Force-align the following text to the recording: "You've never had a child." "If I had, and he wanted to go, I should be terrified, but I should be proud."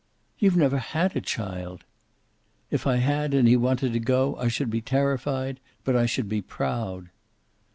"You've 0.39 0.57
never 0.57 0.79
had 0.79 1.15
a 1.15 1.21
child." 1.21 1.83
"If 2.71 2.87
I 2.87 2.95
had, 2.95 3.35
and 3.35 3.47
he 3.47 3.55
wanted 3.55 3.93
to 3.93 3.99
go, 3.99 4.35
I 4.37 4.47
should 4.47 4.71
be 4.71 4.81
terrified, 4.81 5.59
but 5.83 5.95
I 5.95 6.07
should 6.07 6.27
be 6.27 6.41
proud." 6.41 7.09